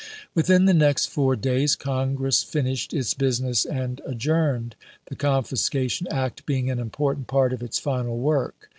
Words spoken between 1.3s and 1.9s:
days